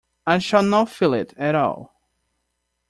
I 0.25 0.39
shall 0.39 0.63
not 0.63 0.89
feel 0.89 1.13
it 1.13 1.31
at 1.37 1.53
all. 1.53 1.93